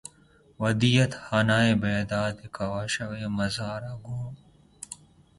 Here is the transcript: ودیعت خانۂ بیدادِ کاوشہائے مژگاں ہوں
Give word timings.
ودیعت 0.61 1.11
خانۂ 1.23 1.59
بیدادِ 1.81 2.37
کاوشہائے 2.55 3.27
مژگاں 3.37 3.95
ہوں 4.03 4.25